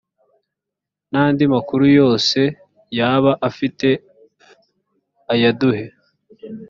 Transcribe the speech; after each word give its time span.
n 1.11 1.13
andi 1.23 1.43
makuru 1.53 1.85
yose 1.99 2.39
yaba 2.97 3.31
afite 3.49 3.87
ayaduhe 5.33 5.85